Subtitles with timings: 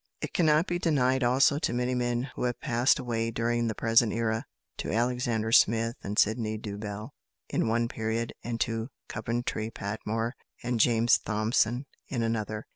[0.19, 4.11] It cannot be denied also to many men who have passed away during the present
[4.11, 4.45] era
[4.77, 7.13] to Alexander Smith and Sydney Dobell
[7.49, 10.33] in one period, and to Coventry Patmore
[10.63, 12.65] and James Thomson in another.